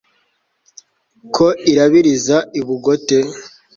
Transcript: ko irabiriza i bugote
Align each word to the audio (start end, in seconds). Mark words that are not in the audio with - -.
ko 1.35 1.47
irabiriza 1.71 2.37
i 2.59 2.61
bugote 2.67 3.17